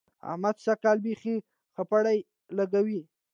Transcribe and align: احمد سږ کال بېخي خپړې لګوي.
احمد 0.31 0.55
سږ 0.65 0.77
کال 0.83 0.97
بېخي 1.05 1.35
خپړې 1.75 2.17
لګوي. 2.57 3.01